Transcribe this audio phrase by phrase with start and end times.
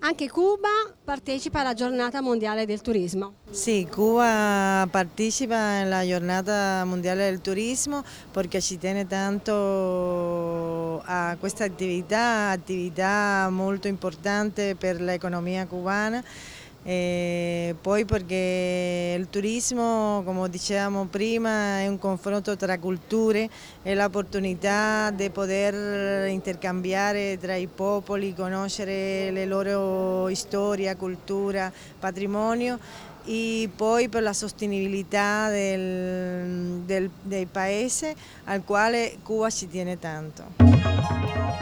[0.00, 0.68] Anche Cuba
[1.02, 3.32] partecipa alla giornata mondiale del turismo.
[3.50, 12.50] Sì, Cuba partecipa alla giornata mondiale del turismo perché ci tiene tanto a questa attività,
[12.50, 16.22] attività molto importante per l'economia cubana
[16.88, 23.46] e poi perché il turismo, come dicevamo prima, è un confronto tra culture,
[23.82, 31.70] è l'opportunità di poter intercambiare tra i popoli, conoscere le loro storia, cultura,
[32.00, 32.78] patrimonio
[33.26, 41.57] e poi per la sostenibilità del, del, del paese al quale Cuba ci tiene tanto.